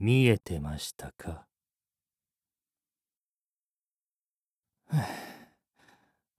[0.00, 1.46] 見えてましたか？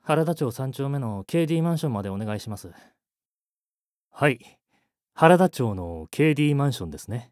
[0.00, 2.72] 原田町3丁目の KD マンションまでお願いします。
[4.10, 4.58] はい。
[5.14, 7.30] 原田町の KD マンションですね。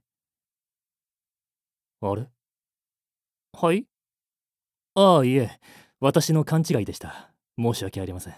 [2.02, 2.28] あれ？
[3.54, 3.86] はい？
[4.94, 5.58] ああいえ。
[6.00, 7.32] 私の勘違いでした。
[7.58, 8.34] 申し訳ありません。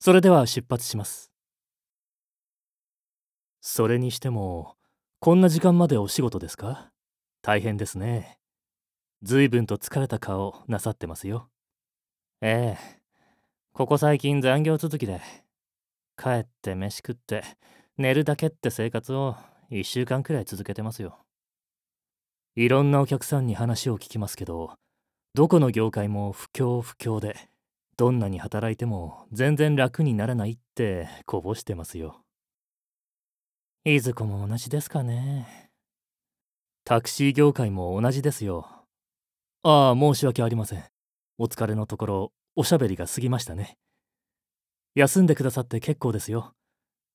[0.00, 1.32] それでは出発します。
[3.60, 4.77] それにしても
[5.20, 6.92] こんな時間までお仕事ですか？
[7.42, 8.38] 大変ですね。
[9.22, 11.48] 随分と疲れた顔なさってますよ。
[12.40, 13.00] ええ。
[13.72, 15.20] ここ最近残業続きで
[16.16, 17.42] 帰って飯食って
[17.96, 19.34] 寝るだけって生活を
[19.72, 21.18] 1週間くらい続けてますよ。
[22.54, 24.74] いろんなお客さんに話を聞きますけど
[25.34, 27.34] どこの業界も不況不況で
[27.96, 32.22] どんなに働いても全然楽にならないってこぼしてますよ。
[33.94, 35.70] いずこも同じですかね。
[36.84, 38.68] タクシー業界も同じですよ。
[39.62, 40.84] ああ申し訳ありません。
[41.38, 43.78] お疲れのところおしゃべりが過ぎましたね。
[44.94, 46.54] 休んでくださって結構ですよ。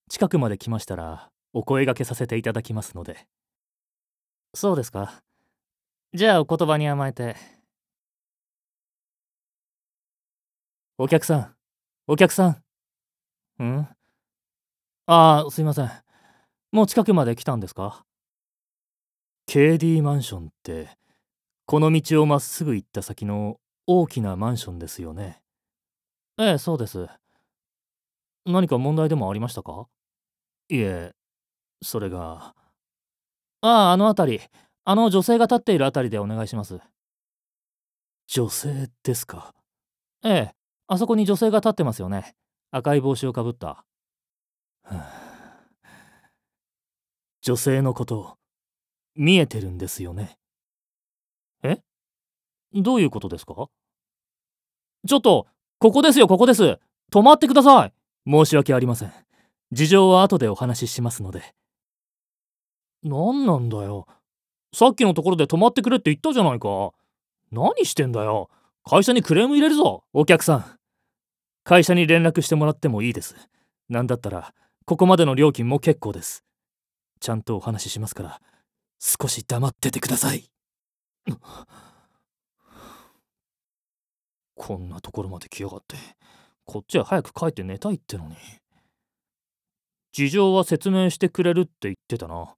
[0.10, 3.28] 近くまで来ましたらお声がけさせていただきますので。
[4.56, 5.22] そうですか。
[6.14, 7.36] じゃあお言葉に甘えて。
[10.98, 11.56] お客さん
[12.08, 12.64] お客さん。
[13.60, 13.88] うん？
[15.06, 16.03] ああすいません。
[16.74, 18.04] もう近くまで来たんですか
[19.48, 20.90] ？KD マンションって
[21.68, 25.44] この道をまっすぐ行った先の大きなマンションですよね。
[26.40, 27.08] ええそうです。
[28.48, 29.86] 何か問題でもありましたか？
[30.68, 31.12] いえ
[31.84, 32.56] それが。
[33.62, 34.42] あああの辺り。
[34.84, 36.80] あの女性が立っている辺りでお願いします。
[38.26, 39.54] 女性ですか？
[40.26, 40.52] ええ
[40.88, 42.34] あそこに女性が立ってますよね。
[42.72, 43.86] 赤い帽子をかぶった、は
[44.90, 45.23] あ、
[47.44, 48.38] 女性のこと
[49.16, 50.38] 見えてるんですよね。
[51.62, 51.80] え？
[52.74, 53.68] どういうことですか？
[55.06, 56.80] ちょっとここですよここです。
[57.12, 57.94] 止まってください。
[58.26, 59.14] 申し訳ありません。
[59.74, 61.54] 事情は後でお話ししますので。
[63.04, 64.08] 何なんだよ。
[64.74, 66.94] さっきのところで止まってくれって言ったじゃないか。
[67.52, 68.50] 何してんだよ。
[68.86, 70.66] 会社にクレーム入れるぞお客さん。
[71.66, 73.36] 会社に連絡してもらってもいいです。
[73.90, 74.54] 何だったら
[74.86, 76.46] ここまでの料金も結構です。
[77.24, 78.42] ちゃんとお話ししますから
[79.00, 80.52] 少し黙っててください。
[84.56, 85.96] こんなところまで来やがって
[86.66, 88.36] こっちは早く帰って寝たいってのに。
[90.12, 92.56] 事情は説明してくれるって言ってたな。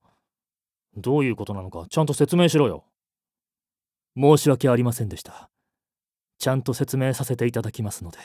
[0.97, 2.85] どういうことなのかちゃんと説明しろよ。
[4.17, 5.51] 申し訳ありませんでした。
[6.39, 8.17] ちゃんと説明させていただきますので。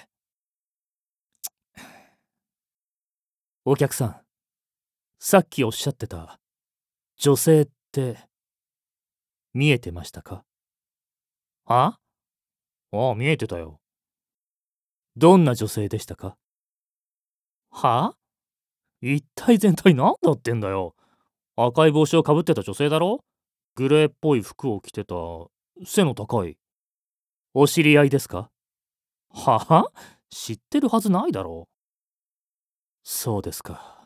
[3.67, 4.30] お客さん
[5.23, 6.41] さっきおっしゃってた
[7.19, 8.17] 女性って
[9.53, 10.45] 見えてましたか？
[11.67, 11.99] は
[12.91, 13.81] ああ見えてたよ。
[15.19, 16.39] どんな女性でしたか？
[17.71, 18.15] は
[19.03, 20.95] 一体全体何だってんだよ。
[21.55, 23.23] 赤い帽子をかぶってた女性だろ？
[23.75, 25.15] グレーっぽい服を着てた
[25.85, 26.57] 背の高い。
[27.53, 28.51] お知り合いですか？
[29.29, 29.85] はあ？
[30.31, 31.69] 知ってるはずないだろ。
[31.69, 31.71] う
[33.05, 34.00] そうですか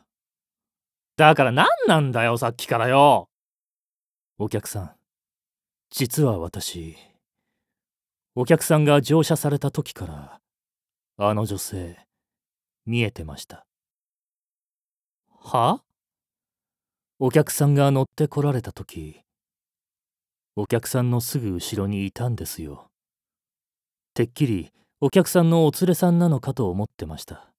[1.17, 3.29] だから何なんだよさっきからよ。
[4.37, 4.91] お客さん。
[5.89, 6.97] 実は私
[8.35, 10.41] お客さんが乗車された時から
[11.17, 11.97] あの女性
[12.85, 13.65] 見えてました。
[15.39, 15.81] は？
[17.17, 19.21] お客さんが乗ってこられた時
[20.57, 22.89] お客さんのすぐ後ろにいたんですよ。
[24.13, 27.54] てっきりお客さんのお連れさんなのかと思ってました。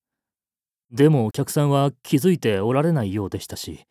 [0.91, 3.87] でもお客さんは気づいておられないようでしたし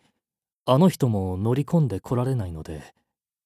[0.66, 2.94] あの人も乗り込んでこられないので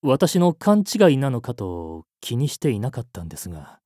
[0.02, 3.80] 私の勘違いなのかと気にしていなかったんですが。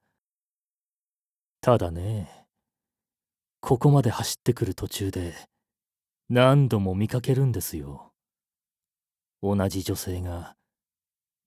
[1.61, 2.45] ただね
[3.61, 5.33] ここまで走ってくる途中で
[6.29, 8.11] 何度も見かけるんですよ。
[9.41, 10.55] 同じ女性が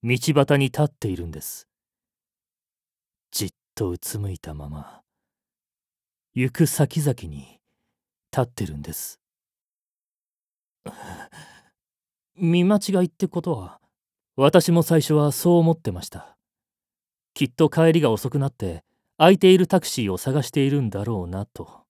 [0.03, 1.67] 道端に立っているんです。
[3.31, 5.01] じっとうつむいたまま
[6.33, 7.56] 行く先々に
[8.31, 9.19] 立ってるんです。
[12.35, 13.79] 見間違いってことは
[14.35, 16.37] 私も最初はそう思ってました。
[17.33, 18.83] きっと帰りが遅くなって
[19.17, 21.85] 空いているタクシーを探しているんだろうなと。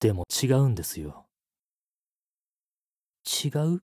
[0.00, 1.26] でも違うんですよ。
[3.44, 3.82] 違う？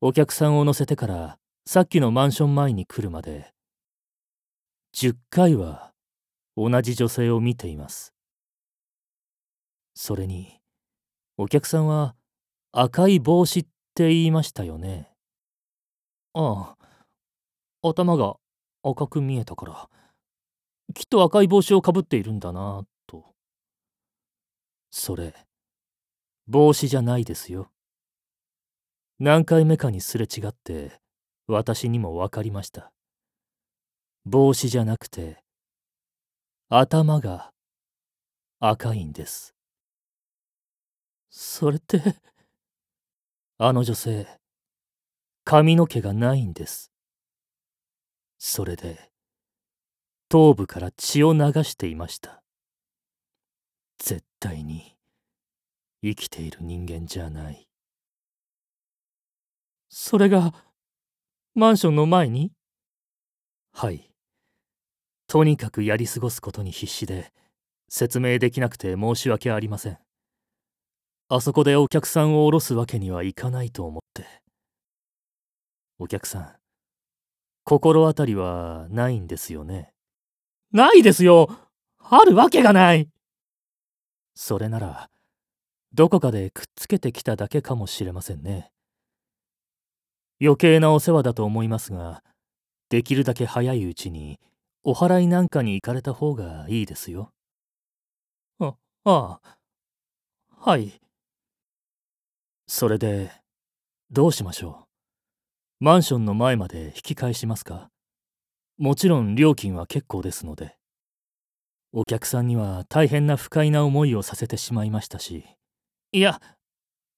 [0.00, 3.52] お客さんを乗せてからさっきのマンション前に来るまで
[4.94, 5.92] 10回は
[6.56, 8.14] 同じ女性を見ています。
[10.00, 10.60] それに
[11.36, 12.14] お客さんは
[12.70, 13.66] 赤い帽子っ
[13.96, 15.10] て言いましたよね。
[16.34, 16.86] ああ
[17.82, 18.36] 頭が
[18.84, 19.88] 赤く見えたから
[20.94, 23.34] きっと赤い帽子をかぶっているんだなと。
[24.92, 25.34] それ
[26.46, 27.68] 帽子じゃないですよ。
[29.18, 30.92] 何回目かにすれ違って
[31.48, 32.92] 私にも分かりました。
[34.24, 35.42] 帽子じゃなくて
[36.68, 37.50] 頭が
[38.60, 39.57] 赤いんです。
[41.30, 42.02] それって。
[43.60, 44.26] あの女性
[45.44, 46.92] 髪の毛がないんです。
[48.38, 49.10] それで
[50.28, 52.40] 頭部から血を流していました。
[53.98, 54.96] 絶対に
[56.04, 57.66] 生きている人間じゃない。
[59.88, 60.54] それが
[61.56, 62.52] マンションの前に？
[63.72, 64.12] はい。
[65.26, 67.32] とにかくやり過ごすことに必死で
[67.88, 69.98] 説明できなくて申し訳ありません。
[71.30, 74.24] あそこでお客さんを降ろすわけにはいかないと思って。
[75.98, 76.56] お客さん
[77.64, 79.92] 心当たりはないんですよね。
[80.72, 81.50] ないですよ。
[81.98, 83.10] あるわけがない。
[84.34, 85.10] それなら
[85.92, 88.70] どこかでくっつけてきただけかもしれませんね。
[90.40, 92.22] 余計なお世話だと思いますが
[92.88, 94.40] できるだけ早いうちに
[94.82, 97.32] お祓いなんかに行かれた方がいいですよ。
[98.60, 99.58] あああ。
[100.56, 100.98] はい
[102.70, 103.32] それで
[104.10, 104.84] どうしましょ
[105.80, 105.84] う？
[105.84, 107.88] マンションの前まで引き返しますか？
[108.76, 110.76] もちろん料金は結構ですので。
[111.92, 115.46] お客さんには大変な不快な思いをさせてしまいましたし。
[116.12, 116.42] いや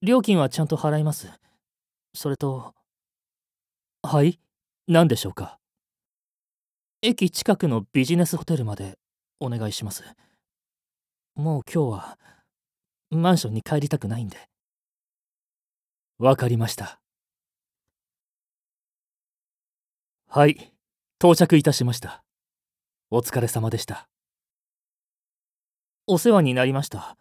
[0.02, 1.28] 料金はちゃんと払います。
[2.14, 2.72] それと
[4.04, 4.38] はい？
[4.86, 5.58] 何でしょうか？
[7.02, 8.94] 駅近くのビジネスホテルまで
[9.40, 10.04] お願いします。
[11.34, 12.18] もう今日は
[13.10, 14.38] マンションに帰りたくないんで。
[16.20, 17.00] わかりました。
[20.28, 20.70] はい
[21.18, 22.22] 到着いたしました。
[23.10, 24.06] お疲れ様でした。
[26.06, 27.16] お世話になりました。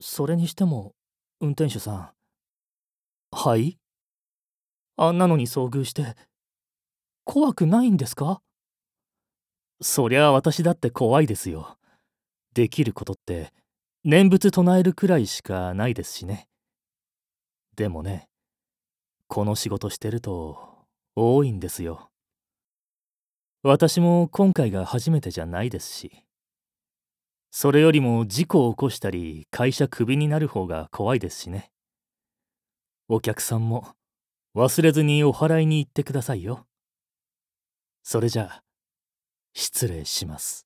[0.00, 0.96] それにしても
[1.40, 2.10] 運転手さん。
[3.30, 3.78] はい？
[4.96, 6.16] あんなのに遭遇して
[7.22, 8.42] 怖くないんですか？
[9.80, 11.78] そりゃ私だって怖いですよ。
[12.52, 13.52] できることって
[14.02, 16.48] 念仏唱えるくらいしかないですしね。
[17.76, 18.28] でもね
[19.28, 20.58] この仕事してると
[21.14, 22.10] 多いんですよ。
[23.62, 26.22] 私も今回が初めてじゃないですし。
[27.50, 31.70] それよりも事故を起こしたり会社クビになる方が怖いですしね。
[33.08, 33.88] お客さんも
[34.54, 36.66] 忘れずにお祓いに行ってくださいよ。
[38.02, 38.62] それじゃあ
[39.54, 40.65] 失礼します。